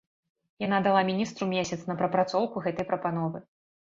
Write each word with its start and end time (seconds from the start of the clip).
Яна 0.67 0.79
дала 0.87 1.01
міністру 1.09 1.49
месяц 1.51 1.77
на 1.91 1.97
прапрацоўку 2.01 2.65
гэтай 2.69 2.87
прапановы. 2.93 3.45